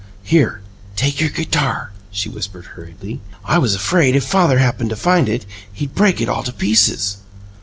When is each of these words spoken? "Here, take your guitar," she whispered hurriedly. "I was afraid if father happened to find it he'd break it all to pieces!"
"Here, 0.23 0.61
take 0.95 1.21
your 1.21 1.29
guitar," 1.29 1.91
she 2.09 2.27
whispered 2.27 2.65
hurriedly. 2.73 3.21
"I 3.45 3.59
was 3.59 3.75
afraid 3.75 4.15
if 4.15 4.23
father 4.25 4.57
happened 4.57 4.89
to 4.89 4.95
find 4.95 5.29
it 5.29 5.45
he'd 5.71 5.93
break 5.93 6.19
it 6.19 6.27
all 6.27 6.41
to 6.41 6.51
pieces!" 6.51 7.17